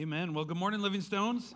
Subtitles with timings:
[0.00, 0.32] Amen.
[0.32, 1.54] Well, good morning, Living Stones.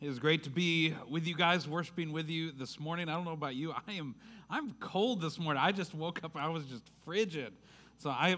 [0.00, 3.10] It is great to be with you guys, worshiping with you this morning.
[3.10, 3.74] I don't know about you.
[3.86, 4.14] I am
[4.48, 5.62] I'm cold this morning.
[5.62, 6.34] I just woke up.
[6.34, 7.52] I was just frigid.
[7.98, 8.36] So I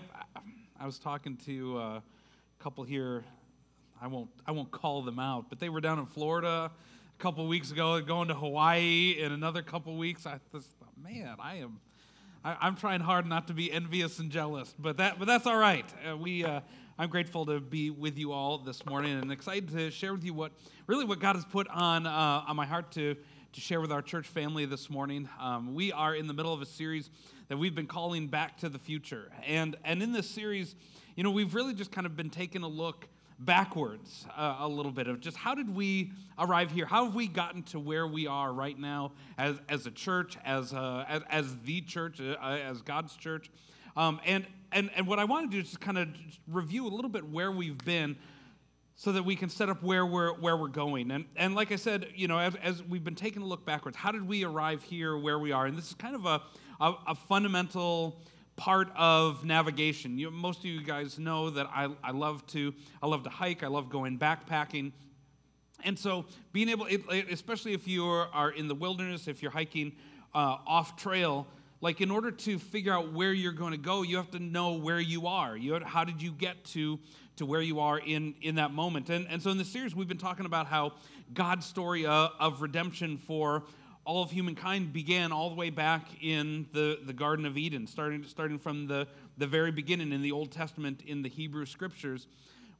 [0.80, 2.02] I was talking to a
[2.58, 3.22] couple here.
[4.02, 7.46] I won't I won't call them out, but they were down in Florida a couple
[7.46, 10.26] weeks ago, going to Hawaii in another couple weeks.
[10.26, 11.78] I just thought, man, I am
[12.44, 15.56] I, am trying hard not to be envious and jealous, but that but that's all
[15.56, 15.86] right.
[16.04, 16.62] Uh, we uh,
[17.00, 20.34] I'm grateful to be with you all this morning and excited to share with you
[20.34, 20.50] what
[20.88, 23.14] really what God has put on uh, on my heart to
[23.52, 25.28] to share with our church family this morning.
[25.38, 27.10] Um, we are in the middle of a series
[27.46, 30.74] that we've been calling Back to the Future, and and in this series,
[31.14, 33.06] you know, we've really just kind of been taking a look
[33.38, 36.84] backwards uh, a little bit of just how did we arrive here?
[36.84, 40.74] How have we gotten to where we are right now as, as a church, as,
[40.74, 43.52] uh, as, as, the church, uh, as God's church?
[43.96, 46.08] Um, and, and, and what I want to do is just kind of
[46.46, 48.16] review a little bit where we've been
[48.96, 51.12] so that we can set up where we're, where we're going.
[51.12, 53.96] And, and like I said, you know, as, as we've been taking a look backwards,
[53.96, 55.66] how did we arrive here where we are?
[55.66, 56.42] And this is kind of a,
[56.80, 58.20] a, a fundamental
[58.56, 60.18] part of navigation.
[60.18, 63.62] You, most of you guys know that I, I love to I love to hike.
[63.62, 64.92] I love going backpacking.
[65.84, 66.88] And so being able,
[67.30, 69.92] especially if you are in the wilderness, if you're hiking
[70.34, 71.46] uh, off trail,
[71.80, 74.74] like in order to figure out where you're going to go you have to know
[74.74, 75.56] where you are.
[75.56, 76.98] You have, how did you get to
[77.36, 79.10] to where you are in in that moment?
[79.10, 80.92] And and so in the series we've been talking about how
[81.34, 83.64] god's story uh, of redemption for
[84.04, 88.24] all of humankind began all the way back in the, the garden of eden starting
[88.24, 89.06] starting from the
[89.36, 92.26] the very beginning in the old testament in the hebrew scriptures.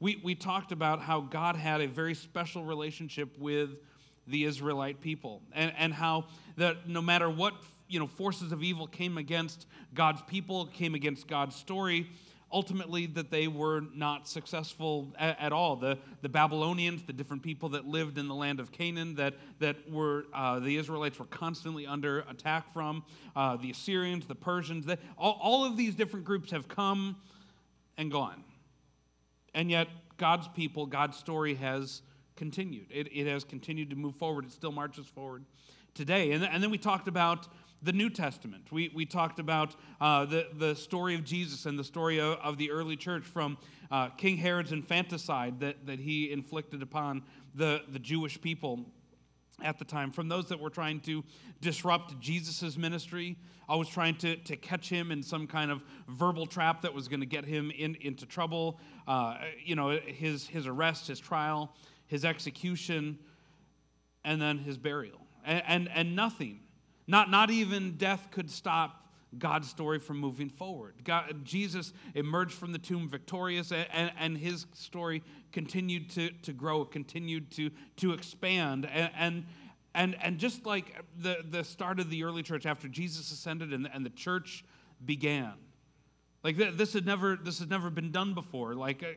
[0.00, 3.70] We we talked about how god had a very special relationship with
[4.26, 6.26] the israelite people and and how
[6.56, 7.54] that no matter what
[7.88, 12.08] you know, forces of evil came against God's people, came against God's story,
[12.52, 15.76] ultimately that they were not successful at, at, all.
[15.76, 19.90] The, the Babylonians, the different people that lived in the land of Canaan that, that
[19.90, 23.04] were, uh, the Israelites were constantly under attack from,
[23.36, 27.16] uh, the Assyrians, the Persians, they, all, all of these different groups have come
[27.96, 28.44] and gone.
[29.54, 32.02] And yet, God's people, God's story has
[32.36, 32.86] continued.
[32.90, 34.44] It, it has continued to move forward.
[34.44, 35.44] It still marches forward
[35.94, 36.32] today.
[36.32, 37.48] And, and then we talked about
[37.82, 38.70] the New Testament.
[38.72, 42.58] We, we talked about uh, the, the story of Jesus and the story of, of
[42.58, 43.58] the early church from
[43.90, 47.22] uh, King Herod's infanticide that, that he inflicted upon
[47.54, 48.86] the, the Jewish people
[49.62, 51.24] at the time, from those that were trying to
[51.60, 53.36] disrupt Jesus' ministry,
[53.68, 57.20] always trying to, to catch him in some kind of verbal trap that was going
[57.20, 58.78] to get him in, into trouble.
[59.08, 61.74] Uh, you know, his, his arrest, his trial,
[62.06, 63.18] his execution,
[64.24, 65.18] and then his burial.
[65.44, 66.60] And, and, and nothing
[67.08, 70.94] not, not even death could stop God's story from moving forward.
[71.04, 76.84] God, Jesus emerged from the tomb victorious, and, and his story continued to, to grow,
[76.84, 78.86] continued to, to expand.
[78.86, 79.46] And, and,
[79.94, 83.88] and, and just like the, the start of the early church after Jesus ascended and,
[83.92, 84.64] and the church
[85.04, 85.54] began,
[86.44, 88.74] like this had never this had never been done before.
[88.74, 89.08] Like uh,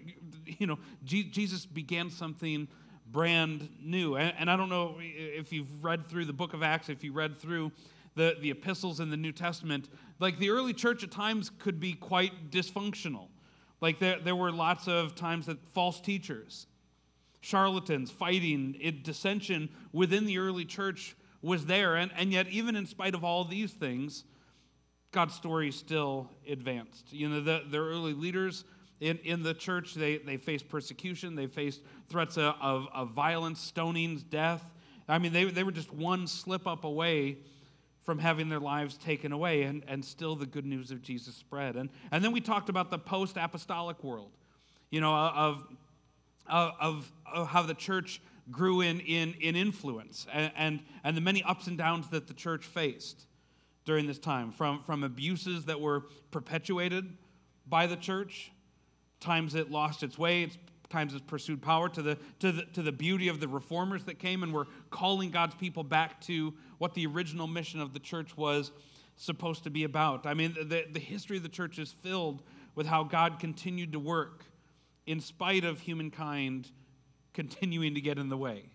[0.45, 2.67] you know, Jesus began something
[3.11, 4.15] brand new.
[4.15, 7.11] And, and I don't know if you've read through the book of Acts, if you
[7.13, 7.71] read through
[8.15, 9.89] the, the epistles in the New Testament,
[10.19, 13.27] like the early church at times could be quite dysfunctional.
[13.79, 16.67] Like there, there were lots of times that false teachers,
[17.41, 21.95] charlatans, fighting, it, dissension within the early church was there.
[21.95, 24.25] And, and yet, even in spite of all these things,
[25.11, 27.11] God's story still advanced.
[27.11, 28.63] You know, the, the early leaders
[29.01, 33.71] in, in the church, they, they faced persecution, they faced threats of, of, of violence,
[33.75, 34.63] stonings, death.
[35.09, 37.39] I mean, they, they were just one slip up away
[38.03, 41.75] from having their lives taken away, and, and still the good news of Jesus spread.
[41.75, 44.31] And, and then we talked about the post apostolic world,
[44.91, 45.63] you know, uh, of,
[46.47, 51.21] uh, of, of how the church grew in, in, in influence and, and, and the
[51.21, 53.25] many ups and downs that the church faced
[53.85, 56.01] during this time from, from abuses that were
[56.31, 57.17] perpetuated
[57.67, 58.51] by the church
[59.21, 60.57] times it lost its way, it's
[60.91, 64.19] times it pursued power, to the, to, the, to the beauty of the reformers that
[64.19, 68.35] came and were calling God's people back to what the original mission of the church
[68.37, 68.71] was
[69.15, 70.25] supposed to be about.
[70.25, 72.43] I mean, the, the history of the church is filled
[72.75, 74.45] with how God continued to work
[75.05, 76.69] in spite of humankind
[77.33, 78.69] continuing to get in the way.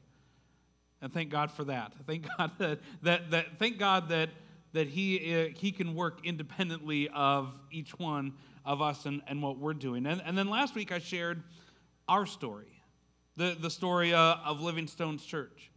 [1.03, 1.93] And thank God for that.
[2.07, 4.31] Thank God that, that, that thank God that,
[4.73, 8.33] that he, uh, he can work independently of each one
[8.67, 10.05] of us and, and what we're doing.
[10.05, 11.43] And, and then last week I shared
[12.09, 12.83] our story,
[13.37, 15.71] the, the story uh, of Living Stones Church.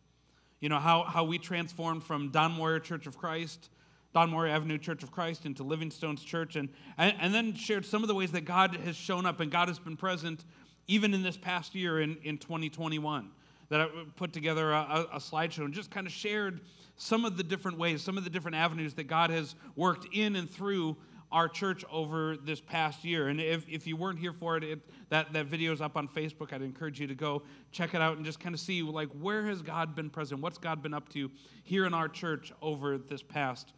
[0.59, 3.69] You know, how, how we transformed from Don Moyer Church of Christ,
[4.13, 7.85] Don Moyer Avenue Church of Christ into Living Stones Church, and, and, and then shared
[7.85, 10.43] some of the ways that God has shown up and God has been present
[10.87, 13.29] even in this past year in, in 2021,
[13.69, 16.61] that I put together a, a slideshow and just kind of shared
[16.97, 20.35] some of the different ways, some of the different avenues that God has worked in
[20.35, 20.97] and through
[21.31, 23.27] our church over this past year.
[23.27, 24.79] And if, if you weren't here for it, it
[25.09, 26.53] that, that video is up on Facebook.
[26.53, 29.45] I'd encourage you to go check it out and just kind of see, like, where
[29.45, 30.41] has God been present?
[30.41, 31.29] What's God been up to
[31.63, 33.73] here in our church over this past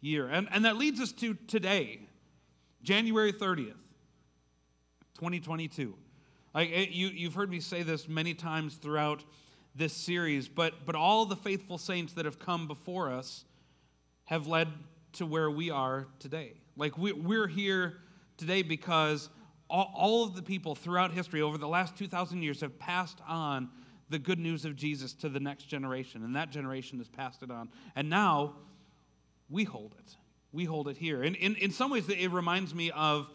[0.00, 0.28] year?
[0.28, 2.00] And, and that leads us to today,
[2.82, 3.74] January 30th,
[5.14, 5.94] 2022.
[6.54, 9.22] Like, it, you, you've heard me say this many times throughout
[9.76, 13.44] this series, but, but all the faithful saints that have come before us
[14.24, 14.68] have led
[15.16, 16.54] to where we are today.
[16.76, 17.98] Like, we, we're here
[18.36, 19.30] today because
[19.68, 23.68] all, all of the people throughout history over the last 2,000 years have passed on
[24.08, 27.50] the good news of Jesus to the next generation, and that generation has passed it
[27.50, 27.68] on.
[27.96, 28.54] And now
[29.50, 30.16] we hold it.
[30.52, 31.22] We hold it here.
[31.22, 33.28] And in, in some ways, it reminds me of,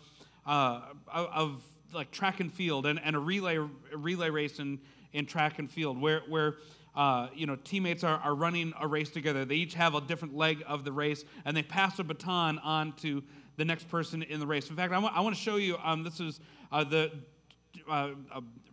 [0.46, 0.82] uh,
[1.12, 1.62] of
[1.94, 4.80] like track and field and, and a relay, a relay race in,
[5.14, 6.56] in track and field where, where
[6.96, 9.46] uh, you know, teammates are, are running a race together.
[9.46, 12.94] They each have a different leg of the race, and they pass a baton on
[12.98, 13.24] to
[13.58, 14.70] the next person in the race.
[14.70, 16.40] In fact, I, w- I want to show you um, this is
[16.72, 17.12] uh, the
[17.90, 18.12] uh,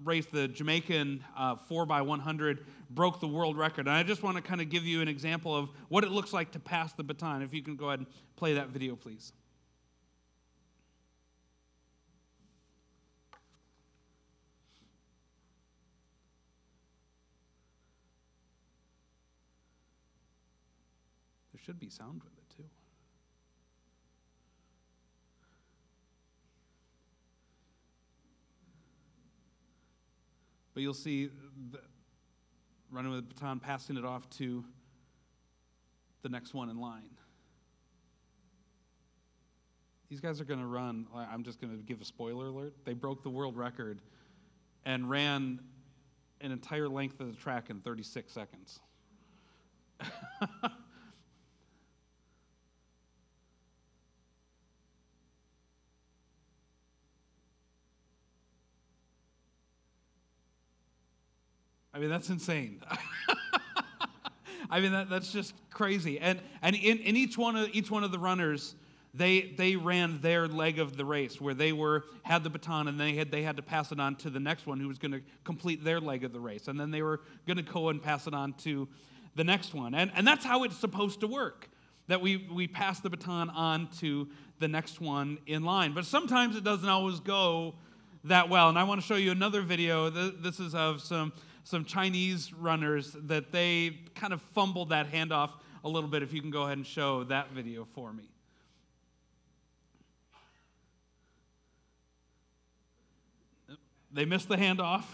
[0.04, 2.58] race, the Jamaican uh, 4x100
[2.90, 3.86] broke the world record.
[3.86, 6.32] And I just want to kind of give you an example of what it looks
[6.32, 7.42] like to pass the baton.
[7.42, 9.32] If you can go ahead and play that video, please.
[21.64, 22.64] Should be sound with it, too.
[30.74, 31.30] But you'll see
[32.90, 34.64] running with the baton, passing it off to
[36.22, 37.10] the next one in line.
[40.08, 42.72] These guys are going to run, I'm just going to give a spoiler alert.
[42.84, 44.00] They broke the world record
[44.86, 45.60] and ran
[46.40, 48.80] an entire length of the track in 36 seconds.
[61.98, 62.80] I mean, that's insane.
[64.70, 66.20] I mean, that, that's just crazy.
[66.20, 68.76] And, and in, in each, one of, each one of the runners,
[69.14, 73.00] they, they ran their leg of the race where they were had the baton and
[73.00, 75.10] they had, they had to pass it on to the next one who was going
[75.10, 76.68] to complete their leg of the race.
[76.68, 78.86] And then they were going to go and pass it on to
[79.34, 79.92] the next one.
[79.92, 81.68] And, and that's how it's supposed to work,
[82.06, 84.28] that we, we pass the baton on to
[84.60, 85.94] the next one in line.
[85.94, 87.74] But sometimes it doesn't always go
[88.22, 88.68] that well.
[88.68, 90.10] And I want to show you another video.
[90.10, 91.32] This is of some
[91.68, 95.50] some Chinese runners that they kind of fumbled that handoff
[95.84, 96.22] a little bit.
[96.22, 98.24] If you can go ahead and show that video for me.
[104.10, 105.04] They missed the handoff.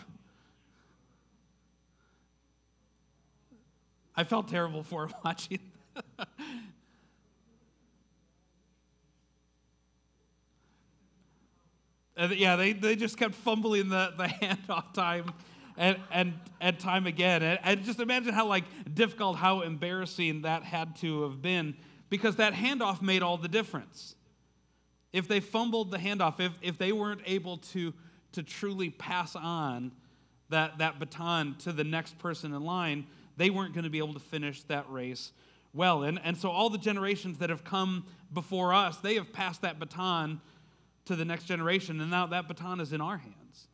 [4.15, 5.59] I felt terrible for watching.
[12.17, 15.33] Uh, yeah, they, they just kept fumbling the, the handoff time
[15.77, 17.43] and, and, and time again.
[17.43, 21.75] And, and just imagine how like difficult, how embarrassing that had to have been
[22.11, 24.15] because that handoff made all the difference.
[25.13, 27.95] If they fumbled the handoff, if, if they weren't able to,
[28.33, 29.93] to truly pass on
[30.51, 34.15] that, that baton to the next person in line, they weren't going to be able
[34.15, 35.33] to finish that race
[35.73, 36.05] well.
[36.05, 39.79] And, and so all the generations that have come before us, they have passed that
[39.79, 40.41] baton
[41.07, 43.69] to the next generation, and now that baton is in our hands.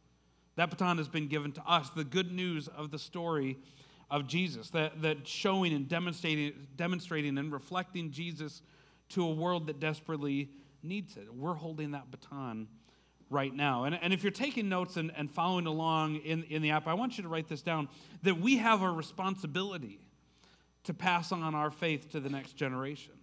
[0.60, 3.56] That baton has been given to us, the good news of the story
[4.10, 8.60] of Jesus, that, that showing and demonstrating, demonstrating and reflecting Jesus
[9.08, 10.50] to a world that desperately
[10.82, 11.34] needs it.
[11.34, 12.68] We're holding that baton
[13.30, 13.84] right now.
[13.84, 16.92] And, and if you're taking notes and, and following along in, in the app, I
[16.92, 17.88] want you to write this down
[18.22, 19.98] that we have a responsibility
[20.84, 23.14] to pass on our faith to the next generation.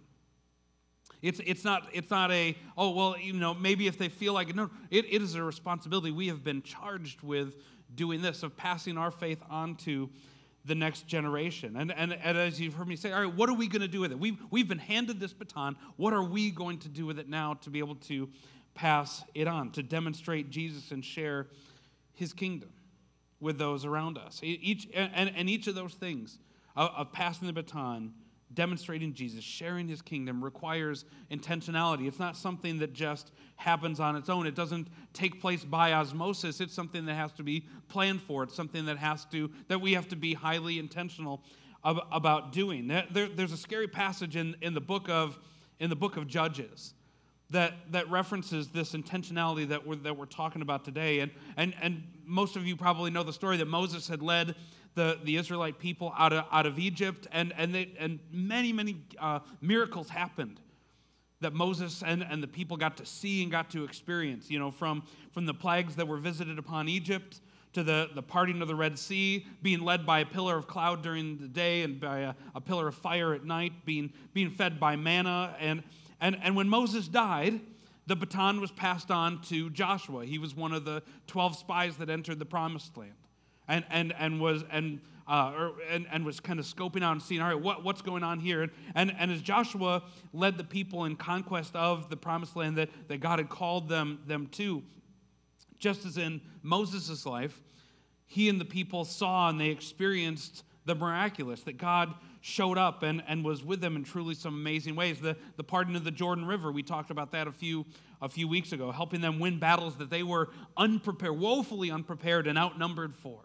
[1.20, 4.50] It's, it's, not, it's not a, oh, well, you know, maybe if they feel like
[4.50, 4.56] it.
[4.56, 6.10] No, it, it is a responsibility.
[6.10, 7.56] We have been charged with
[7.94, 10.08] doing this, of passing our faith on to
[10.64, 11.76] the next generation.
[11.76, 13.88] And, and, and as you've heard me say, all right, what are we going to
[13.88, 14.18] do with it?
[14.18, 15.76] We've, we've been handed this baton.
[15.96, 18.28] What are we going to do with it now to be able to
[18.74, 21.48] pass it on, to demonstrate Jesus and share
[22.14, 22.70] his kingdom
[23.40, 24.40] with those around us?
[24.42, 26.38] Each, and, and each of those things
[26.76, 28.12] of, of passing the baton
[28.54, 32.08] demonstrating Jesus, sharing his kingdom requires intentionality.
[32.08, 34.46] It's not something that just happens on its own.
[34.46, 36.60] It doesn't take place by osmosis.
[36.60, 38.44] It's something that has to be planned for.
[38.44, 41.42] It's something that has to that we have to be highly intentional
[41.84, 42.88] about doing.
[42.88, 45.38] There, there's a scary passage in, in the book of
[45.78, 46.94] in the book of Judges
[47.50, 51.20] that, that references this intentionality that we're, that we're talking about today.
[51.20, 54.54] And, and, and most of you probably know the story that Moses had led
[54.98, 58.96] the, the Israelite people out of, out of Egypt, and, and, they, and many, many
[59.20, 60.58] uh, miracles happened
[61.40, 64.72] that Moses and, and the people got to see and got to experience, you know,
[64.72, 67.40] from, from the plagues that were visited upon Egypt
[67.74, 71.00] to the, the parting of the Red Sea, being led by a pillar of cloud
[71.00, 74.80] during the day and by a, a pillar of fire at night, being, being fed
[74.80, 75.54] by manna.
[75.60, 75.84] And,
[76.20, 77.60] and, and when Moses died,
[78.08, 80.26] the baton was passed on to Joshua.
[80.26, 83.12] He was one of the 12 spies that entered the promised land
[83.68, 87.22] and, and, and was and, uh, or, and, and was kind of scoping out and
[87.22, 88.68] seeing, all right, what, what's going on here?
[88.94, 93.20] And, and as Joshua led the people in conquest of the promised land that, that
[93.20, 94.82] God had called them, them to,
[95.78, 97.60] just as in Moses' life,
[98.24, 103.22] he and the people saw and they experienced the miraculous, that God showed up and,
[103.28, 105.20] and was with them in truly some amazing ways.
[105.20, 107.84] The, the pardon of the Jordan River, we talked about that a few,
[108.22, 112.56] a few weeks ago, helping them win battles that they were unprepared, woefully unprepared, and
[112.56, 113.40] outnumbered for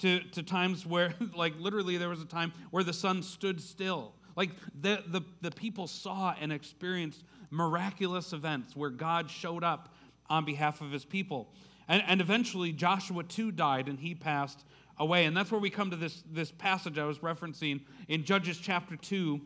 [0.00, 4.14] to, to times where, like, literally, there was a time where the sun stood still.
[4.36, 4.50] Like,
[4.80, 9.94] the, the, the people saw and experienced miraculous events where God showed up
[10.30, 11.52] on behalf of his people.
[11.88, 14.64] And, and eventually, Joshua too died and he passed
[14.98, 15.24] away.
[15.24, 18.96] And that's where we come to this, this passage I was referencing in Judges chapter
[18.96, 19.40] 2,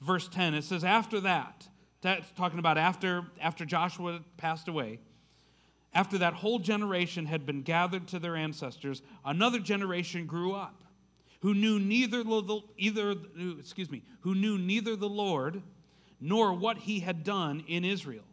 [0.00, 0.54] verse 10.
[0.54, 1.68] It says, After that,
[2.02, 4.98] that's talking about after, after Joshua passed away,
[5.94, 10.82] after that whole generation had been gathered to their ancestors, another generation grew up
[11.40, 13.14] who knew neither the, either
[13.58, 15.62] excuse me, who knew neither the Lord
[16.20, 18.24] nor what he had done in Israel.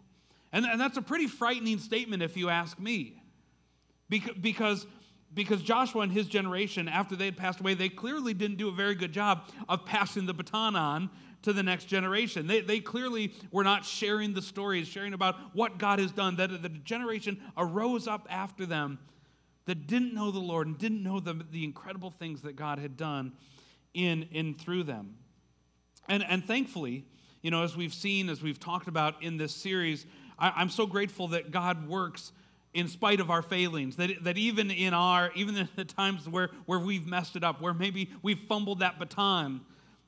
[0.54, 3.22] And, and that's a pretty frightening statement if you ask me.
[4.10, 4.88] Because, because,
[5.34, 8.74] because Joshua and his generation, after they had passed away, they clearly didn't do a
[8.74, 11.10] very good job of passing the baton on
[11.44, 12.48] to the next generation.
[12.48, 16.62] They, they clearly were not sharing the stories, sharing about what God has done, that
[16.62, 19.00] the generation arose up after them
[19.66, 22.98] that didn't know the Lord and didn't know the, the incredible things that God had
[22.98, 23.34] done
[23.94, 25.16] in and through them.
[26.08, 27.06] And, and thankfully,
[27.42, 30.06] you know, as we've seen, as we've talked about in this series,
[30.38, 32.32] I, I'm so grateful that God works
[32.74, 36.50] in spite of our failings that, that even in our even in the times where,
[36.66, 39.60] where we've messed it up where maybe we've fumbled that baton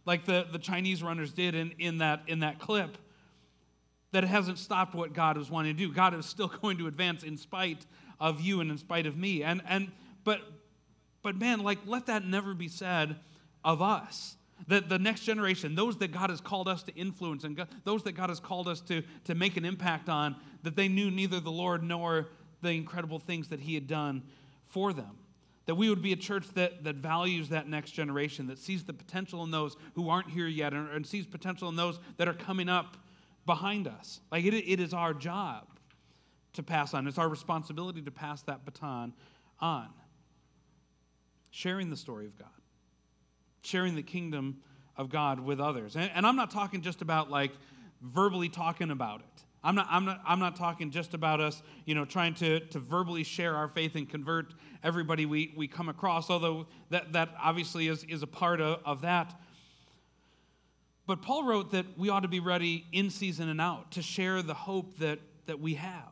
[0.06, 2.98] like the, the Chinese runners did in, in, that, in that clip,
[4.12, 5.94] that it hasn't stopped what God is wanting to do.
[5.94, 7.86] God is still going to advance in spite
[8.20, 9.44] of you and in spite of me.
[9.44, 9.92] And, and
[10.24, 10.42] but,
[11.22, 13.18] but man, like, let that never be said
[13.64, 14.38] of us.
[14.68, 18.04] That the next generation, those that God has called us to influence and God, those
[18.04, 21.40] that God has called us to, to make an impact on, that they knew neither
[21.40, 22.30] the Lord nor
[22.62, 24.24] the incredible things that He had done
[24.68, 25.18] for them.
[25.66, 28.94] That we would be a church that, that values that next generation, that sees the
[28.94, 32.34] potential in those who aren't here yet, and, and sees potential in those that are
[32.34, 32.98] coming up
[33.46, 34.20] behind us.
[34.32, 35.68] Like it, it is our job
[36.54, 39.14] to pass on, it's our responsibility to pass that baton
[39.60, 39.90] on.
[41.50, 42.50] Sharing the story of God,
[43.62, 44.62] sharing the kingdom
[44.98, 45.96] of God with others.
[45.96, 47.52] And, and I'm not talking just about like
[48.02, 49.44] verbally talking about it.
[49.64, 52.80] I'm not, I'm, not, I'm not talking just about us, you know, trying to, to
[52.80, 54.54] verbally share our faith and convert
[54.84, 59.02] everybody we, we come across, although that, that obviously is, is a part of, of
[59.02, 59.34] that.
[61.06, 64.42] But Paul wrote that we ought to be ready in season and out to share
[64.42, 66.12] the hope that, that we have.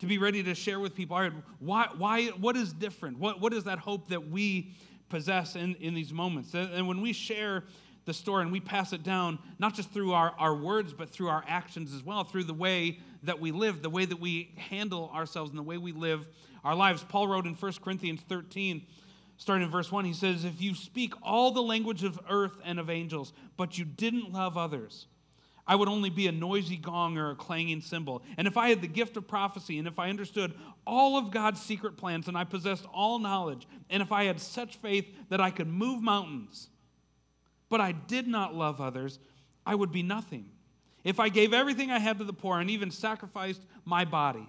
[0.00, 3.18] To be ready to share with people, all right, why, why, what is different?
[3.18, 4.72] What, what is that hope that we
[5.08, 6.54] possess in, in these moments?
[6.54, 7.64] And, and when we share
[8.10, 11.28] the story and we pass it down, not just through our, our words, but through
[11.28, 15.12] our actions as well, through the way that we live, the way that we handle
[15.14, 16.26] ourselves, and the way we live
[16.64, 17.04] our lives.
[17.08, 18.84] Paul wrote in 1 Corinthians 13,
[19.36, 22.80] starting in verse 1, he says, If you speak all the language of earth and
[22.80, 25.06] of angels, but you didn't love others,
[25.64, 28.24] I would only be a noisy gong or a clanging cymbal.
[28.36, 31.62] And if I had the gift of prophecy, and if I understood all of God's
[31.62, 35.50] secret plans, and I possessed all knowledge, and if I had such faith that I
[35.50, 36.70] could move mountains,
[37.70, 39.18] but I did not love others,
[39.64, 40.50] I would be nothing.
[41.02, 44.46] If I gave everything I had to the poor and even sacrificed my body,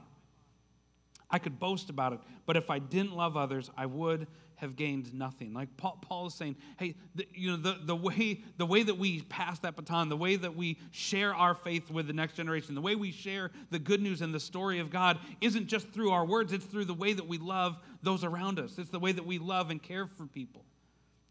[1.29, 2.19] I could boast about it.
[2.45, 5.53] But if I didn't love others, I would have gained nothing.
[5.53, 8.97] Like Paul, Paul is saying, hey, the, you know, the, the, way, the way that
[8.97, 12.75] we pass that baton, the way that we share our faith with the next generation,
[12.75, 16.11] the way we share the good news and the story of God isn't just through
[16.11, 18.77] our words, it's through the way that we love those around us.
[18.77, 20.63] It's the way that we love and care for people,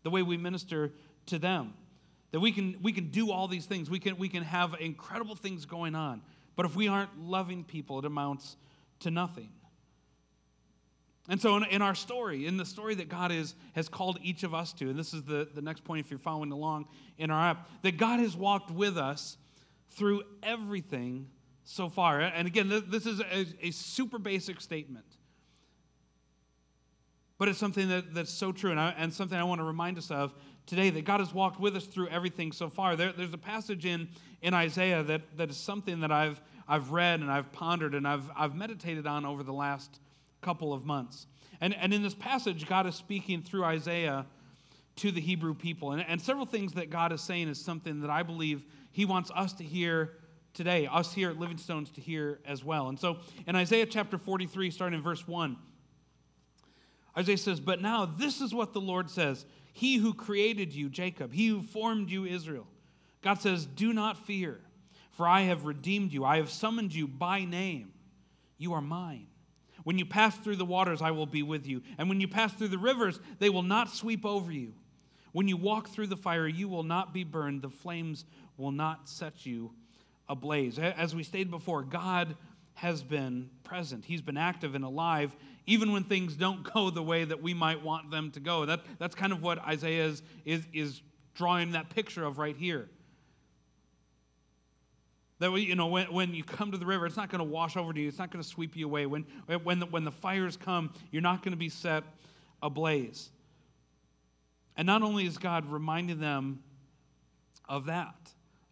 [0.03, 0.93] the way we minister
[1.27, 1.75] to them.
[2.33, 3.91] That we can, we can do all these things.
[3.91, 6.23] We can, we can have incredible things going on.
[6.57, 8.57] But if we aren't loving people, it amounts
[9.01, 9.51] to nothing.
[11.29, 14.43] And so, in, in, our story, in the story that God is, has called each
[14.43, 16.87] of us to, and this is the, the next point if you're following along
[17.19, 19.37] in our app, that God has walked with us
[19.91, 21.29] through everything
[21.65, 22.21] so far.
[22.21, 25.05] And again, this is a, a super basic statement.
[27.39, 29.99] But it's something that, that's so true and, I, and something I want to remind
[29.99, 30.35] us of
[30.67, 32.97] today that God has walked with us through everything so far.
[32.97, 34.09] There, there's a passage in,
[34.43, 38.31] in Isaiah that, that is something that I've, I've read and I've pondered and I've,
[38.37, 40.01] I've meditated on over the last
[40.41, 41.27] couple of months.
[41.61, 44.27] And, and in this passage, God is speaking through Isaiah
[44.97, 45.93] to the Hebrew people.
[45.93, 49.31] And, and several things that God is saying is something that I believe He wants
[49.35, 50.13] us to hear
[50.55, 52.89] today, us here at Living Stones to hear as well.
[52.89, 55.57] And so in Isaiah chapter 43, starting in verse 1,
[57.17, 61.33] Isaiah says, But now this is what the Lord says He who created you, Jacob,
[61.33, 62.67] he who formed you, Israel.
[63.23, 64.61] God says, Do not fear,
[65.13, 66.25] for I have redeemed you.
[66.25, 67.93] I have summoned you by name.
[68.59, 69.27] You are mine.
[69.85, 71.83] When you pass through the waters, I will be with you.
[71.99, 74.75] And when you pass through the rivers, they will not sweep over you.
[75.33, 77.63] When you walk through the fire, you will not be burned.
[77.63, 78.25] The flames
[78.57, 79.73] will not set you
[80.29, 80.79] ablaze.
[80.79, 82.37] As we stated before, God
[82.75, 84.05] has been present.
[84.05, 85.35] He's been active and alive,
[85.71, 88.67] even when things don't go the way that we might want them to go.
[88.67, 91.01] That, that's kind of what Isaiah is, is, is
[91.35, 92.89] drawing that picture of right here.
[95.39, 97.77] That you know, when, when you come to the river, it's not going to wash
[97.77, 98.09] over you.
[98.09, 99.07] It's not going to sweep you away.
[99.07, 99.25] When,
[99.63, 102.03] when, the, when the fires come, you're not going to be set
[102.61, 103.31] ablaze.
[104.77, 106.65] And not only is God reminding them
[107.69, 108.17] of that,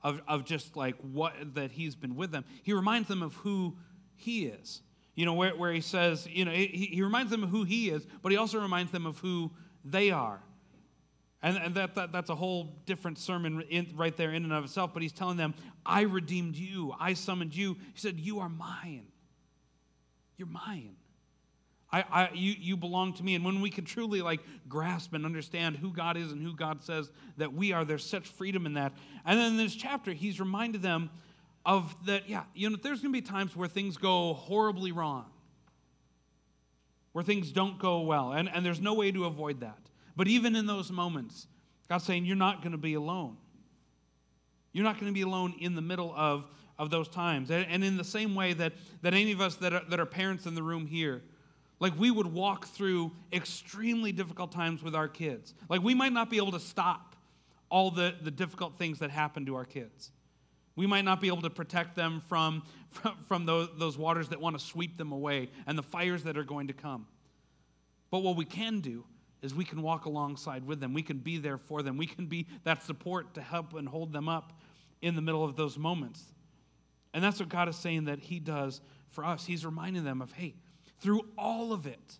[0.02, 3.76] of, of just like what that He's been with them, He reminds them of who
[4.16, 4.82] He is.
[5.18, 7.90] You know, where, where He says, you know, he, he reminds them of who He
[7.90, 9.50] is, but He also reminds them of who
[9.84, 10.40] they are.
[11.42, 14.62] And, and that, that, that's a whole different sermon in, right there in and of
[14.62, 14.92] itself.
[14.94, 16.94] But he's telling them, I redeemed you.
[17.00, 17.74] I summoned you.
[17.94, 19.06] He said, You are mine.
[20.36, 20.94] You're mine.
[21.90, 23.34] I, I, you, you belong to me.
[23.34, 26.84] And when we can truly like grasp and understand who God is and who God
[26.84, 28.92] says that we are, there's such freedom in that.
[29.24, 31.10] And then in this chapter, he's reminded them
[31.64, 35.26] of that, yeah, you know, there's going to be times where things go horribly wrong,
[37.12, 38.32] where things don't go well.
[38.32, 39.78] And, and there's no way to avoid that.
[40.16, 41.46] But even in those moments,
[41.88, 43.36] God's saying, You're not going to be alone.
[44.72, 46.44] You're not going to be alone in the middle of,
[46.78, 47.50] of those times.
[47.50, 50.06] And, and in the same way that, that any of us that are, that are
[50.06, 51.22] parents in the room here,
[51.80, 55.54] like we would walk through extremely difficult times with our kids.
[55.68, 57.16] Like we might not be able to stop
[57.70, 60.10] all the, the difficult things that happen to our kids.
[60.78, 62.62] We might not be able to protect them from,
[62.92, 66.38] from, from those, those waters that want to sweep them away and the fires that
[66.38, 67.08] are going to come.
[68.12, 69.04] But what we can do
[69.42, 70.94] is we can walk alongside with them.
[70.94, 71.96] We can be there for them.
[71.96, 74.52] We can be that support to help and hold them up
[75.02, 76.22] in the middle of those moments.
[77.12, 79.44] And that's what God is saying that He does for us.
[79.44, 80.54] He's reminding them of, hey,
[81.00, 82.18] through all of it,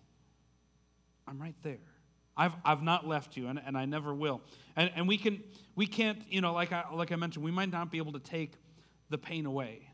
[1.25, 1.79] I'm right there.
[2.39, 4.41] I've, I've not left you, and, and I never will.
[4.75, 5.43] And, and we, can,
[5.75, 8.19] we can't, you know, like I, like I mentioned, we might not be able to
[8.19, 8.53] take
[9.09, 9.89] the pain away,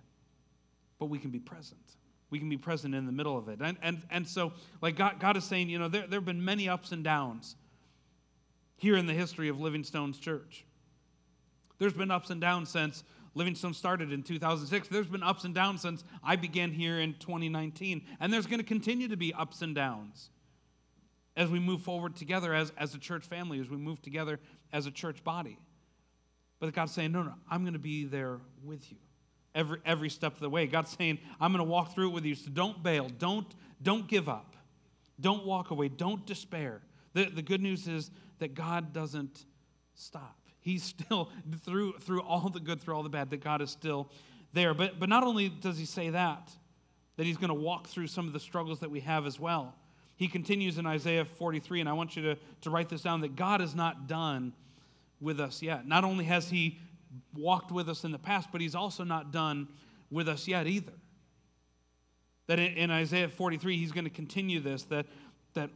[0.99, 1.81] but we can be present
[2.29, 3.59] we can be present in the middle of it.
[3.61, 6.43] And, and, and so, like God, God is saying, you know, there, there have been
[6.43, 7.55] many ups and downs
[8.75, 10.65] here in the history of Living Stones Church.
[11.77, 13.03] There's been ups and downs since
[13.35, 14.87] Living Stones started in 2006.
[14.87, 18.03] There's been ups and downs since I began here in 2019.
[18.19, 20.29] And there's going to continue to be ups and downs
[21.35, 24.39] as we move forward together as, as a church family, as we move together
[24.71, 25.57] as a church body.
[26.59, 28.97] But God's saying, no, no, I'm going to be there with you
[29.53, 30.67] every, every step of the way.
[30.67, 32.35] God's saying, I'm going to walk through it with you.
[32.35, 33.09] So don't bail.
[33.17, 33.47] Don't,
[33.81, 34.55] don't give up.
[35.19, 35.87] Don't walk away.
[35.87, 36.81] Don't despair.
[37.13, 39.45] The, the good news is that God doesn't
[39.95, 40.37] stop.
[40.59, 41.29] He's still,
[41.63, 44.11] through, through all the good, through all the bad, that God is still
[44.53, 44.73] there.
[44.73, 46.51] But, but not only does he say that,
[47.17, 49.73] that he's going to walk through some of the struggles that we have as well.
[50.17, 53.35] He continues in Isaiah 43, and I want you to, to write this down that
[53.35, 54.53] God is not done
[55.19, 55.87] with us yet.
[55.87, 56.79] Not only has he
[57.33, 59.67] walked with us in the past, but he's also not done
[60.09, 60.93] with us yet either.
[62.47, 65.07] That in, Isaiah 43, he's going to continue this, that,
[65.53, 65.69] that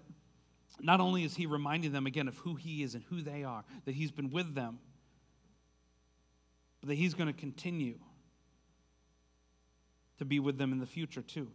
[0.80, 3.64] not only is he reminding them again of who he is and who they are,
[3.86, 4.80] that he's been with them,
[6.80, 7.96] but that he's going to continue
[10.20, 11.50] to be with them in the future too.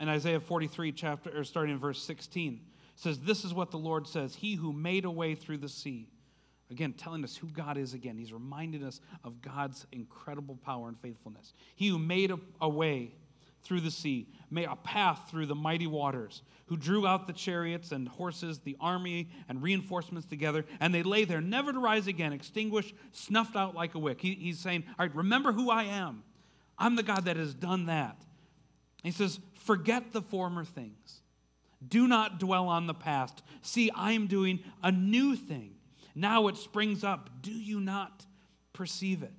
[0.00, 2.60] In Isaiah 43, chapter, starting in verse 16,
[2.96, 6.08] says, This is what the Lord says He who made a way through the sea
[6.70, 8.16] Again, telling us who God is again.
[8.16, 11.52] He's reminding us of God's incredible power and faithfulness.
[11.74, 13.12] He who made a, a, way
[13.64, 17.90] through the sea, made a path through the mighty waters, who drew out the chariots
[17.90, 22.32] and horses, the army and reinforcements together, and they lay there, never to rise again,
[22.32, 24.20] extinguished, snuffed out like a wick.
[24.20, 26.22] He, he's saying, All right, remember who I am.
[26.78, 28.16] I'm the God that has done that.
[29.02, 31.20] He says, Forget the former things.
[31.86, 33.42] Do not dwell on the past.
[33.62, 35.74] See, I am doing a new thing.
[36.14, 37.30] Now it springs up.
[37.40, 38.26] Do you not
[38.72, 39.32] perceive it?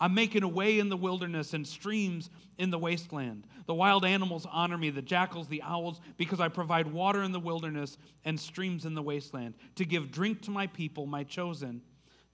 [0.00, 3.46] I'm making a way in the wilderness and streams in the wasteland.
[3.66, 7.38] The wild animals honor me, the jackals, the owls, because I provide water in the
[7.38, 11.82] wilderness and streams in the wasteland, to give drink to my people, my chosen,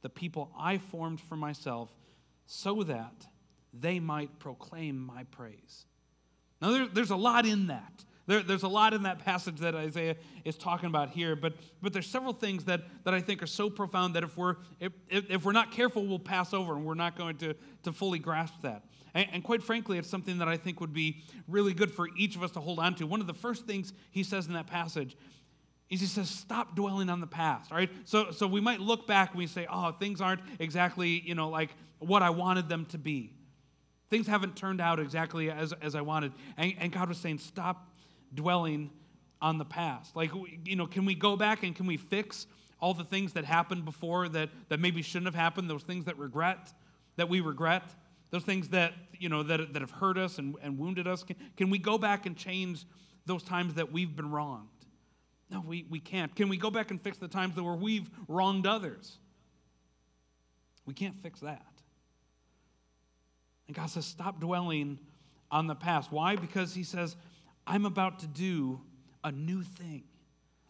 [0.00, 1.90] the people I formed for myself,
[2.46, 3.26] so that
[3.74, 5.84] they might proclaim my praise.
[6.60, 8.04] Now, there, there's a lot in that.
[8.26, 11.94] There, there's a lot in that passage that Isaiah is talking about here, but, but
[11.94, 15.44] there's several things that, that I think are so profound that if we're, if, if
[15.46, 18.84] we're not careful, we'll pass over and we're not going to, to fully grasp that.
[19.14, 22.36] And, and quite frankly, it's something that I think would be really good for each
[22.36, 23.06] of us to hold on to.
[23.06, 25.16] One of the first things he says in that passage
[25.88, 27.90] is he says, stop dwelling on the past, all right?
[28.04, 31.48] So, so we might look back and we say, oh, things aren't exactly, you know,
[31.48, 33.32] like what I wanted them to be.
[34.10, 36.32] Things haven't turned out exactly as, as I wanted.
[36.56, 37.90] And, and God was saying, stop
[38.34, 38.90] dwelling
[39.40, 40.16] on the past.
[40.16, 40.30] Like,
[40.64, 42.46] you know, can we go back and can we fix
[42.80, 46.18] all the things that happened before that, that maybe shouldn't have happened, those things that
[46.18, 46.72] regret,
[47.16, 47.82] that we regret,
[48.30, 51.22] those things that, you know, that, that have hurt us and, and wounded us?
[51.22, 52.84] Can, can we go back and change
[53.26, 54.68] those times that we've been wronged?
[55.50, 56.34] No, we, we can't.
[56.34, 59.18] Can we go back and fix the times that where we've wronged others?
[60.84, 61.64] We can't fix that.
[63.68, 64.98] And God says, stop dwelling
[65.50, 66.10] on the past.
[66.10, 66.36] Why?
[66.36, 67.16] Because He says,
[67.66, 68.80] I'm about to do
[69.22, 70.04] a new thing.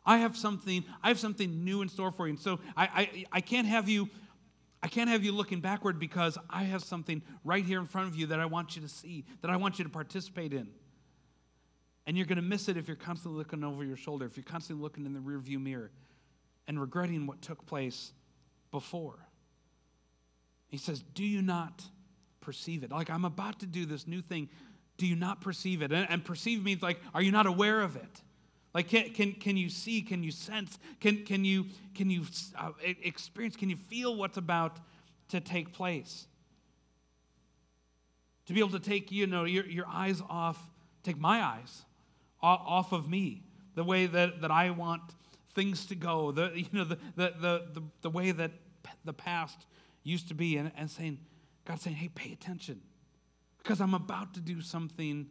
[0.04, 2.30] I have something, I have something new in store for you.
[2.30, 4.08] And so I, I, I can't have you,
[4.82, 8.16] I can't have you looking backward because I have something right here in front of
[8.16, 10.68] you that I want you to see, that I want you to participate in.
[12.06, 14.44] And you're going to miss it if you're constantly looking over your shoulder, if you're
[14.44, 15.90] constantly looking in the rearview mirror
[16.66, 18.12] and regretting what took place
[18.70, 19.18] before.
[20.68, 21.84] He says, Do you not
[22.48, 22.90] perceive it?
[22.90, 24.48] Like, I'm about to do this new thing.
[24.96, 25.92] Do you not perceive it?
[25.92, 28.22] And, and perceive means like, are you not aware of it?
[28.72, 30.00] Like, can, can, can you see?
[30.00, 30.78] Can you sense?
[30.98, 32.22] Can, can you, can you
[32.58, 33.54] uh, experience?
[33.54, 34.78] Can you feel what's about
[35.28, 36.26] to take place?
[38.46, 40.58] To be able to take, you know, your, your eyes off,
[41.02, 41.82] take my eyes
[42.40, 43.42] off of me,
[43.74, 45.02] the way that, that I want
[45.54, 47.34] things to go, the, you know, the, the,
[47.74, 48.52] the, the, way that
[49.04, 49.66] the past
[50.02, 51.18] used to be, and, and saying,
[51.68, 52.80] God saying, hey, pay attention
[53.58, 55.26] because I'm about to do something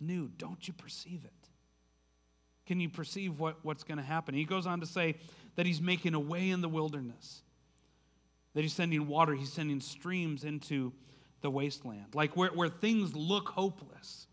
[0.00, 0.28] new.
[0.36, 1.48] Don't you perceive it?
[2.66, 4.34] Can you perceive what, what's going to happen?
[4.34, 5.14] He goes on to say
[5.54, 7.42] that he's making a way in the wilderness,
[8.54, 10.92] that he's sending water, he's sending streams into
[11.42, 12.06] the wasteland.
[12.12, 14.26] Like where, where things look hopeless,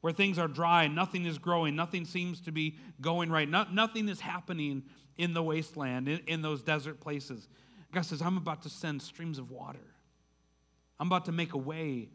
[0.00, 4.08] where things are dry, nothing is growing, nothing seems to be going right, no, nothing
[4.08, 4.84] is happening
[5.18, 7.46] in the wasteland, in, in those desert places.
[7.92, 9.91] God says, I'm about to send streams of water.
[11.02, 12.10] I'm about to make a way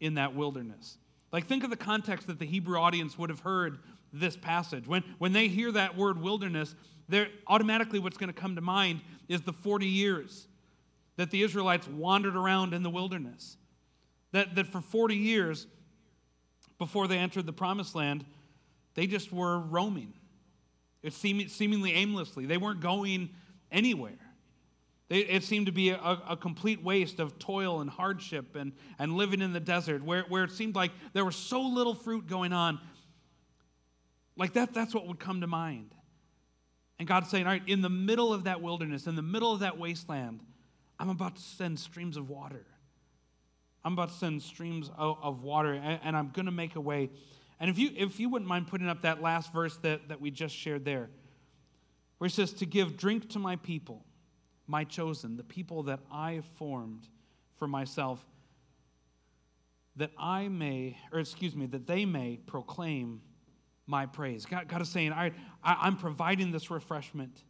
[0.00, 0.96] in that wilderness.
[1.32, 3.78] Like, think of the context that the Hebrew audience would have heard
[4.10, 4.88] this passage.
[4.88, 6.74] When, when they hear that word wilderness,
[7.10, 10.48] they're, automatically what's going to come to mind is the 40 years
[11.16, 13.58] that the Israelites wandered around in the wilderness.
[14.30, 15.66] That, that for 40 years,
[16.78, 18.24] before they entered the promised land,
[18.94, 20.14] they just were roaming.
[21.02, 22.46] It seemed, seemingly aimlessly.
[22.46, 23.28] They weren't going
[23.70, 24.21] anywhere.
[25.10, 29.42] It seemed to be a, a, complete waste of toil and hardship and, and living
[29.42, 32.80] in the desert where, where it seemed like there was so little fruit going on.
[34.38, 35.94] Like that, that's what would come to mind.
[36.98, 39.60] And God's saying, All right, in the middle of that wilderness, in the middle of
[39.60, 40.40] that wasteland,
[40.98, 42.64] I'm about to send streams of water.
[43.84, 46.80] I'm about to send streams of, of water, and, and I'm going to make a
[46.80, 47.10] way.
[47.60, 50.30] And if you, if you wouldn't mind putting up that last verse that, that we
[50.30, 51.10] just shared there,
[52.18, 54.04] where it says, To give drink to my people
[54.66, 57.08] my chosen, the people that I formed
[57.56, 58.24] for myself,
[59.96, 63.20] that I may, or excuse me, that they may proclaim
[63.86, 64.46] my praise.
[64.46, 67.42] God, God is saying, I, I, am providing this refreshment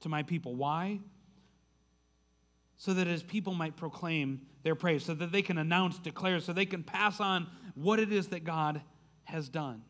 [0.00, 0.54] to my people.
[0.54, 1.00] Why?
[2.76, 6.52] So that his people might proclaim their praise, so that they can announce, declare, so
[6.52, 8.80] they can pass on what it is that God
[9.24, 9.82] has done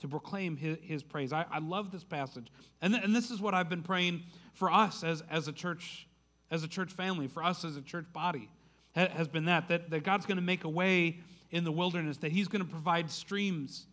[0.00, 1.32] to proclaim his, his praise.
[1.32, 2.48] I, I, love this passage.
[2.80, 4.22] And, th- and this is what I've been praying
[4.54, 6.06] for us as, as a church,
[6.50, 8.50] as a church family, for us as a church body,
[8.94, 12.16] ha- has been that, that, that God's going to make a way in the wilderness,
[12.18, 13.86] that he's going to provide streams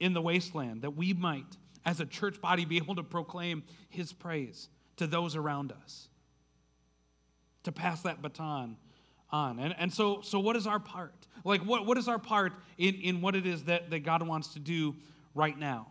[0.00, 4.12] in the wasteland, that we might, as a church body, be able to proclaim his
[4.12, 6.08] praise to those around us,
[7.62, 8.76] to pass that baton
[9.30, 9.58] on.
[9.58, 11.14] And, and so, so what is our part?
[11.44, 14.54] Like, what, what is our part in, in what it is that, that God wants
[14.54, 14.96] to do
[15.34, 15.88] right now.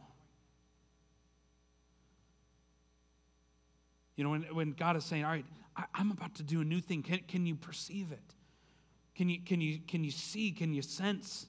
[4.16, 6.66] You know, when, when God is saying, All right, I, am about to do a
[6.66, 8.36] new thing, can, can you perceive it?
[9.16, 10.52] Can you, can, you, can you see?
[10.52, 11.46] Can you sense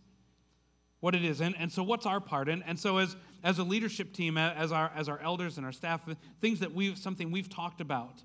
[1.00, 1.40] what it is?
[1.40, 2.48] And, and so, what's our part?
[2.48, 5.72] And, and so, as, as a leadership team, as our, as our elders and our
[5.72, 6.02] staff,
[6.40, 8.22] things that we've, something we've talked about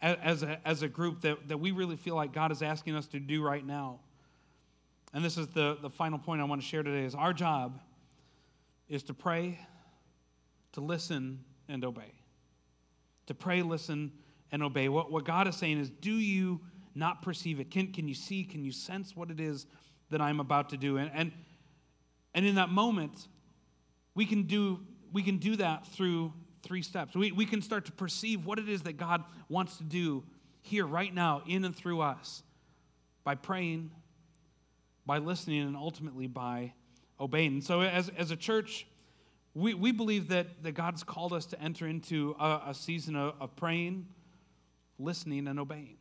[0.00, 3.06] as a, as a group that, that we really feel like God is asking us
[3.08, 4.00] to do right now.
[5.12, 7.78] And this is the, the final point I want to share today is our job
[8.90, 9.58] is to pray,
[10.72, 12.12] to listen, and obey.
[13.28, 14.12] To pray, listen,
[14.52, 14.88] and obey.
[14.88, 16.60] What, what God is saying is, do you
[16.94, 17.70] not perceive it?
[17.70, 19.66] Can, can you see, can you sense what it is
[20.10, 20.96] that I'm about to do?
[20.96, 21.32] And, and,
[22.34, 23.28] and in that moment,
[24.14, 24.80] we can do,
[25.12, 27.14] we can do that through three steps.
[27.14, 30.24] We, we can start to perceive what it is that God wants to do
[30.62, 32.42] here, right now, in and through us
[33.24, 33.92] by praying,
[35.06, 36.74] by listening, and ultimately by
[37.20, 37.54] obeying.
[37.54, 38.86] And so, as, as a church,
[39.54, 43.34] we, we believe that, that God's called us to enter into a, a season of,
[43.40, 44.06] of praying,
[44.98, 45.96] listening, and obeying.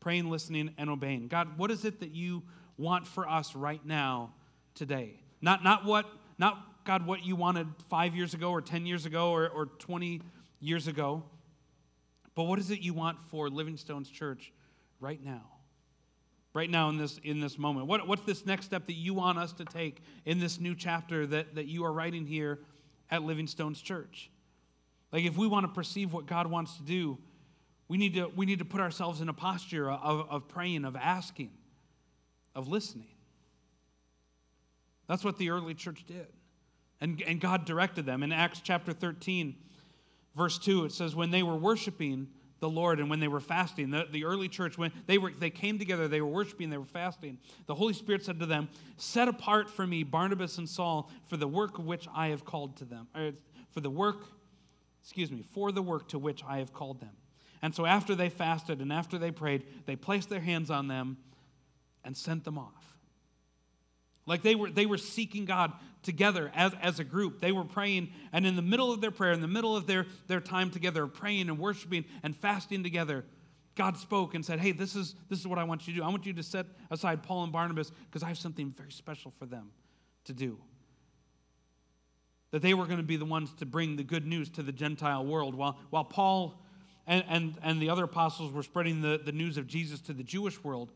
[0.00, 1.28] Praying, listening, and obeying.
[1.28, 2.42] God, what is it that you
[2.76, 4.32] want for us right now,
[4.74, 5.20] today?
[5.40, 6.06] Not, not what,
[6.38, 10.20] not God, what you wanted five years ago or 10 years ago or, or 20
[10.60, 11.22] years ago.
[12.34, 14.52] But what is it you want for Living Stones church
[15.00, 15.42] right now?
[16.54, 17.88] Right now in this, in this moment.
[17.88, 21.26] What, what's this next step that you want us to take in this new chapter
[21.26, 22.60] that, that you are writing here
[23.10, 24.30] at Living Stones church?
[25.12, 27.18] Like, if we want to perceive what God wants to do,
[27.88, 30.96] we need to, we need to put ourselves in a posture of, of praying, of
[30.96, 31.50] asking,
[32.54, 33.14] of listening.
[35.08, 36.28] That's what the early church did.
[37.00, 38.22] And, and God directed them.
[38.22, 39.56] In Acts chapter 13,
[40.36, 42.28] verse 2, it says, When they were worshiping
[42.64, 45.50] the Lord and when they were fasting, the, the early church, when they, were, they
[45.50, 49.28] came together, they were worshiping, they were fasting, the Holy Spirit said to them, Set
[49.28, 53.06] apart for me Barnabas and Saul for the work which I have called to them,
[53.14, 53.32] or
[53.72, 54.24] for the work,
[55.02, 57.10] excuse me, for the work to which I have called them.
[57.60, 61.18] And so after they fasted and after they prayed, they placed their hands on them
[62.02, 62.96] and sent them off.
[64.24, 67.40] Like they were, they were seeking God together as, as a group.
[67.40, 70.06] They were praying, and in the middle of their prayer, in the middle of their,
[70.26, 73.24] their time together, praying and worshiping and fasting together,
[73.74, 76.04] God spoke and said, Hey, this is, this is what I want you to do.
[76.04, 79.32] I want you to set aside Paul and Barnabas because I have something very special
[79.38, 79.70] for them
[80.24, 80.58] to do.
[82.52, 84.70] That they were going to be the ones to bring the good news to the
[84.70, 85.56] Gentile world.
[85.56, 86.62] While, while Paul
[87.06, 90.22] and, and, and the other apostles were spreading the, the news of Jesus to the
[90.22, 90.92] Jewish world,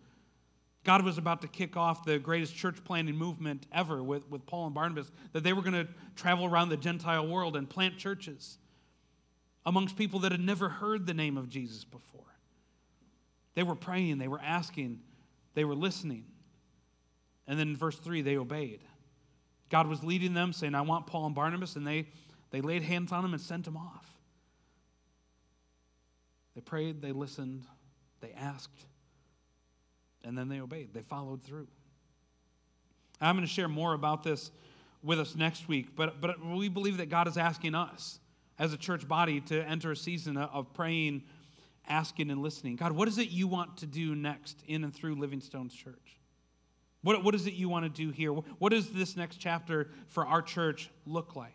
[0.89, 4.65] God was about to kick off the greatest church planting movement ever with, with Paul
[4.65, 8.57] and Barnabas, that they were going to travel around the Gentile world and plant churches
[9.67, 12.23] amongst people that had never heard the name of Jesus before.
[13.55, 15.01] They were praying, they were asking,
[15.53, 16.25] they were listening.
[17.47, 18.81] And then in verse 3, they obeyed.
[19.69, 22.07] God was leading them, saying, I want Paul and Barnabas, and they,
[22.51, 24.07] they laid hands on them and sent them off.
[26.55, 27.65] They prayed, they listened,
[28.23, 28.87] they asked,
[30.25, 31.69] and then they obeyed, they followed through.
[33.21, 34.51] I'm going to share more about this
[35.03, 38.19] with us next week, but, but we believe that God is asking us
[38.59, 41.23] as a church body to enter a season of praying,
[41.89, 42.77] asking, and listening.
[42.77, 46.19] God, what is it you want to do next in and through Living Stones church?
[47.03, 48.33] What, what is it you want to do here?
[48.33, 51.55] What does this next chapter for our church look like?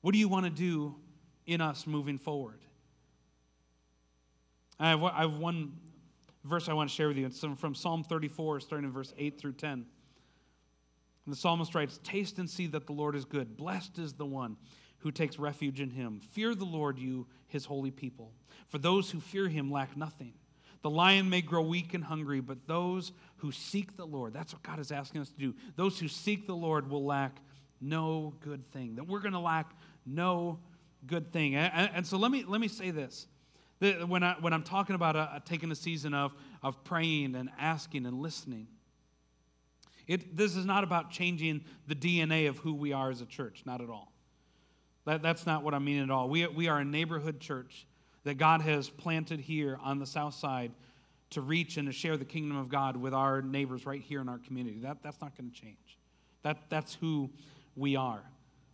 [0.00, 0.94] What do you want to do
[1.46, 2.60] in us moving forward?
[4.78, 5.72] I have, I have one
[6.44, 7.26] verse I want to share with you.
[7.26, 9.70] It's from Psalm 34, starting in verse 8 through 10.
[11.24, 13.56] And the psalmist writes Taste and see that the Lord is good.
[13.56, 14.56] Blessed is the one
[14.98, 16.20] who takes refuge in him.
[16.32, 18.32] Fear the Lord, you, his holy people.
[18.68, 20.34] For those who fear him lack nothing.
[20.82, 24.62] The lion may grow weak and hungry, but those who seek the Lord, that's what
[24.64, 25.54] God is asking us to do.
[25.76, 27.36] Those who seek the Lord will lack
[27.80, 28.96] no good thing.
[28.96, 29.70] That we're going to lack
[30.04, 30.58] no
[31.06, 31.54] good thing.
[31.54, 33.26] And, and, so let me, let me say this
[33.82, 37.50] when, I, when I'm talking about a, a taking a season of, of praying and
[37.58, 38.68] asking and listening,
[40.06, 43.62] it, this is not about changing the DNA of who we are as a church,
[43.64, 44.12] not at all.
[45.04, 46.28] That, that's not what I mean at all.
[46.28, 47.86] We, we are a neighborhood church
[48.24, 50.72] that God has planted here on the south side
[51.30, 54.28] to reach and to share the kingdom of God with our neighbors right here in
[54.28, 54.80] our community.
[54.80, 55.98] That, that's not going to change.
[56.42, 57.30] That, that's who
[57.74, 58.22] we are.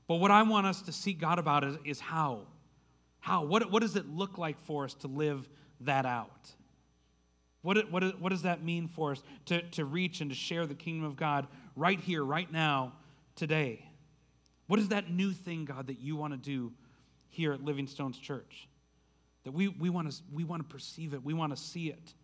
[0.07, 2.41] But what I want us to seek God about is, is how.
[3.21, 3.45] How?
[3.45, 5.49] What, what does it look like for us to live
[5.81, 6.51] that out?
[7.63, 10.75] What, what, what does that mean for us to, to reach and to share the
[10.75, 12.93] kingdom of God right here, right now,
[13.35, 13.85] today?
[14.69, 16.73] What is that new thing, God, that you want to do
[17.29, 18.69] here at Living Stones church?
[19.45, 22.15] That we, we, want to, we perceive it, we want to see it,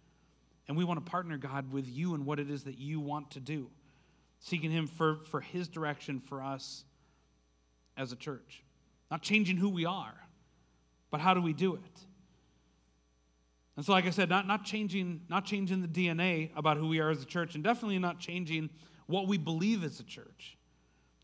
[0.68, 3.32] and we want to partner, God, with you and what it is that you want
[3.32, 3.68] to do,
[4.40, 6.84] seeking Him for, for His direction for us
[7.96, 8.62] as a church.
[9.10, 10.14] Not changing who we are,
[11.14, 12.00] but how do we do it?
[13.76, 16.98] And so, like I said, not, not, changing, not changing the DNA about who we
[16.98, 18.68] are as a church, and definitely not changing
[19.06, 20.58] what we believe as a church.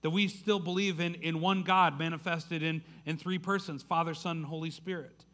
[0.02, 4.36] That we still believe in, in one God manifested in, in three persons Father, Son,
[4.36, 5.24] and Holy Spirit.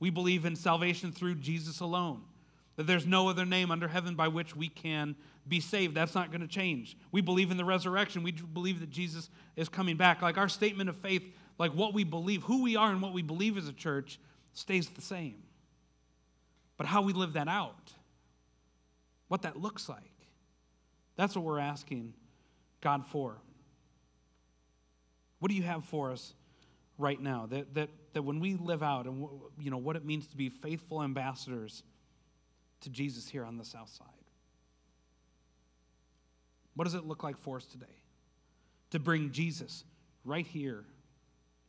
[0.00, 2.22] We believe in salvation through Jesus alone,
[2.74, 5.14] that there's no other name under heaven by which we can
[5.46, 5.94] be saved.
[5.94, 6.96] That's not going to change.
[7.12, 8.24] We believe in the resurrection.
[8.24, 10.20] We believe that Jesus is coming back.
[10.20, 11.22] Like our statement of faith,
[11.60, 14.18] like what we believe, who we are and what we believe as a church
[14.54, 15.42] stays the same.
[16.78, 17.92] But how we live that out,
[19.28, 20.00] what that looks like,
[21.16, 22.14] that's what we're asking
[22.80, 23.36] God for.
[25.40, 26.32] What do you have for us
[26.96, 27.46] right now?
[27.50, 29.28] That, that, that when we live out and
[29.60, 31.82] you know, what it means to be faithful ambassadors
[32.80, 34.06] to Jesus here on the south side.
[36.74, 37.84] What does it look like for us today?
[38.92, 39.84] To bring Jesus
[40.24, 40.86] right here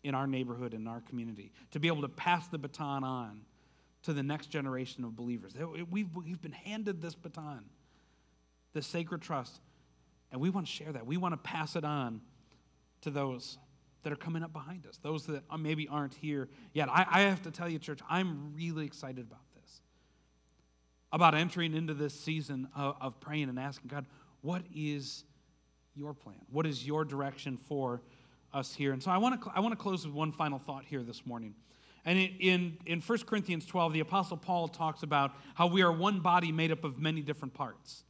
[0.04, 3.42] in our neighborhood, in our community, to be able to pass the baton on
[4.04, 5.54] to the next generation of believers.
[5.92, 7.66] We've, we've been handed this baton,
[8.74, 9.60] this sacred trust,
[10.32, 11.06] and we want to share that.
[11.06, 12.22] We want to pass it on
[13.02, 13.58] to those
[14.04, 16.90] that are coming up behind us, those that uh, maybe aren't here yet.
[16.90, 19.82] I, I have to tell you, church, I'm really excited about this,
[21.12, 24.08] about entering into this season of, of praying and asking God,
[24.42, 25.26] what is
[25.94, 26.38] your plan?
[26.50, 28.02] What is your direction for
[28.54, 28.94] us here?
[28.94, 31.26] And so I want to I want to close with one final thought here this
[31.26, 31.56] morning.
[32.06, 36.20] And in, in 1 Corinthians 12, the Apostle Paul talks about how we are one
[36.20, 38.04] body made up of many different parts.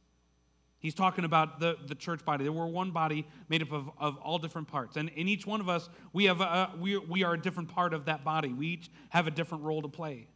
[0.78, 2.48] He's talking about the, the church body.
[2.48, 4.96] We're one body made up of, of all different parts.
[4.96, 7.94] And in each one of us, we, have a, we, we are a different part
[7.94, 8.52] of that body.
[8.52, 10.26] We each have a different role to play.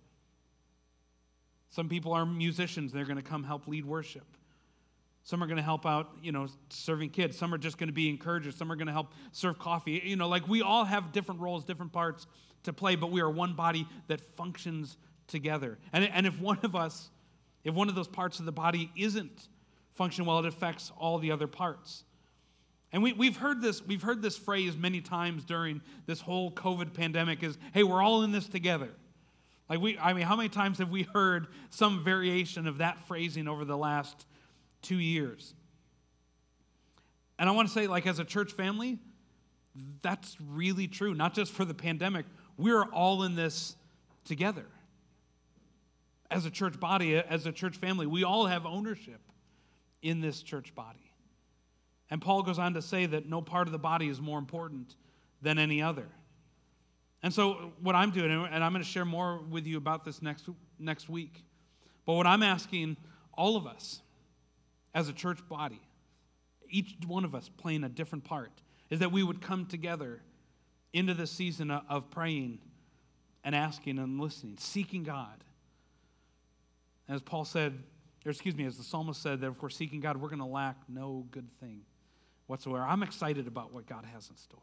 [1.71, 4.36] Some people are musicians, they're going to come help lead worship.
[5.27, 7.37] Some are going to help out, you know, serving kids.
[7.37, 8.55] Some are just going to be encouragers.
[8.55, 10.01] Some are going to help serve coffee.
[10.05, 12.29] You know, like we all have different roles, different parts
[12.63, 15.79] to play, but we are one body that functions together.
[15.93, 17.11] And, and if one of us,
[17.65, 19.49] if one of those parts of the body isn't
[19.95, 22.05] functioning well, it affects all the other parts.
[22.93, 26.95] And we, we've heard this, we've heard this phrase many times during this whole COVID
[26.95, 28.91] pandemic is, hey, we're all in this together.
[29.69, 33.49] Like we, I mean, how many times have we heard some variation of that phrasing
[33.49, 34.25] over the last
[34.83, 35.55] two years.
[37.39, 38.99] And I want to say, like, as a church family,
[40.03, 42.25] that's really true, not just for the pandemic.
[42.57, 43.77] We're all in this
[44.25, 44.67] together.
[46.31, 49.21] As a church body, as a church family, we all have ownership
[50.03, 51.13] in this church body.
[52.11, 54.95] And Paul goes on to say that no part of the body is more important
[55.43, 56.09] than any other.
[57.23, 60.23] And so, what I'm doing, and I'm going to share more with you about this
[60.23, 61.45] next, next week,
[62.05, 62.97] but what I'm asking
[63.35, 64.01] all of us
[64.97, 65.81] as a church body,
[66.71, 68.51] each one of us playing a different part,
[68.89, 70.23] is that we would come together
[70.95, 72.59] into this season of praying
[73.45, 75.45] and asking and listening, seeking God.
[77.11, 77.75] As Paul said,
[78.25, 80.47] or excuse me, as the psalmist said, that if we're seeking God, we're going to
[80.47, 81.83] lack no good thing
[82.47, 82.83] whatsoever.
[82.83, 84.59] I'm excited about what God has in store.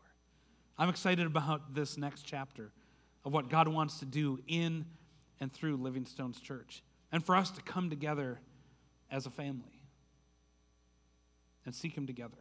[0.80, 2.72] I'm excited about this next chapter
[3.24, 4.86] of what God wants to do in
[5.40, 8.40] and through Living Stones church, and for us to come together
[9.12, 9.83] as a family
[11.66, 12.38] and seek Him together.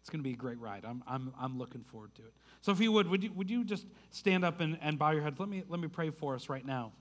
[0.00, 0.84] It's going to be a great ride.
[0.84, 2.32] I'm, I'm, I'm looking forward to it.
[2.62, 5.22] So, if you would, would you, would you just stand up and, and bow your
[5.22, 5.38] heads?
[5.38, 6.92] Let me, let me pray for us right now.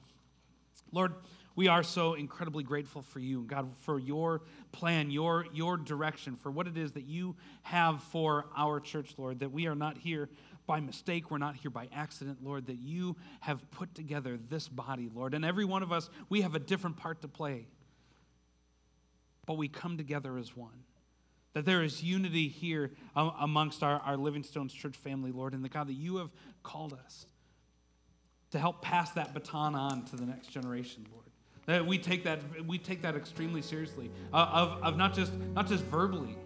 [0.92, 1.14] Lord,
[1.56, 6.52] we are so incredibly grateful for you, God, for your plan, your, your direction, for
[6.52, 10.30] what it is that you have for our church, Lord, that we are not here
[10.66, 15.10] by mistake, we're not here by accident, Lord, that you have put together this body,
[15.14, 15.34] Lord.
[15.34, 17.68] And every one of us, we have a different part to play
[19.50, 20.84] but we come together as one.
[21.54, 25.70] That there is unity here amongst our, our Living Stones church family, Lord, and the
[25.70, 26.30] God that you have
[26.62, 27.26] called us
[28.52, 31.26] to help pass that baton on to the next generation, Lord.
[31.66, 35.68] That we take that, we take that extremely seriously, uh, of, of not, just, not
[35.68, 36.38] just verbally,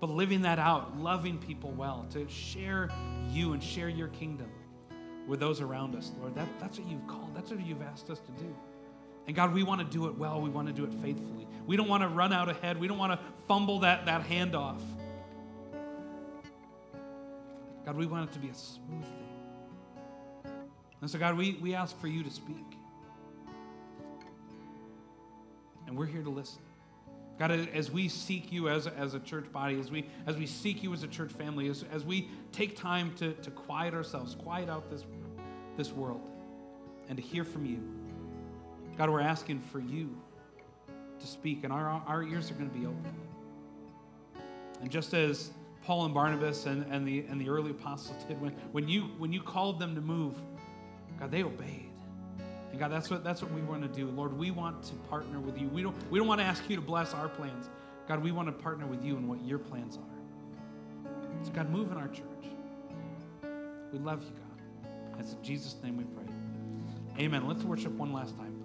[0.00, 2.88] but living that out, loving people well, to share
[3.30, 4.48] you and share your kingdom
[5.26, 6.34] with those around us, Lord.
[6.34, 8.56] That, that's what you've called, that's what you've asked us to do.
[9.28, 10.40] And God, we want to do it well.
[10.40, 11.46] We want to do it faithfully.
[11.66, 12.80] We don't want to run out ahead.
[12.80, 14.80] We don't want to fumble that, that handoff.
[17.84, 20.52] God, we want it to be a smooth thing.
[21.02, 22.56] And so, God, we, we ask for you to speak.
[25.86, 26.62] And we're here to listen.
[27.38, 30.46] God, as we seek you as a, as a church body, as we, as we
[30.46, 34.34] seek you as a church family, as, as we take time to, to quiet ourselves,
[34.34, 35.04] quiet out this,
[35.76, 36.22] this world,
[37.10, 37.97] and to hear from you,
[38.98, 40.14] God, we're asking for you
[41.20, 43.14] to speak, and our, our ears are going to be open.
[44.80, 45.52] And just as
[45.84, 49.32] Paul and Barnabas and, and, the, and the early apostles did, when, when, you, when
[49.32, 50.34] you called them to move,
[51.18, 51.90] God, they obeyed.
[52.70, 54.10] And God, that's what, that's what we want to do.
[54.10, 55.68] Lord, we want to partner with you.
[55.68, 57.70] We don't, we don't want to ask you to bless our plans.
[58.08, 61.12] God, we want to partner with you in what your plans are.
[61.44, 62.24] So, God, move in our church.
[63.92, 65.20] We love you, God.
[65.20, 67.24] It's in Jesus' name we pray.
[67.24, 67.46] Amen.
[67.46, 68.57] Let's worship one last time.